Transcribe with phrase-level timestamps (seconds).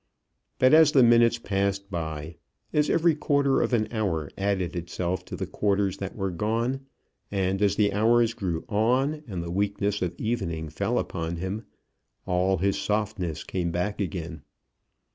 [0.57, 2.37] But as the minutes passed by,
[2.73, 6.87] as every quarter of an hour added itself to the quarters that were gone,
[7.29, 11.67] and as the hours grew on, and the weakness of evening fell upon him,
[12.25, 14.41] all his softness came back again.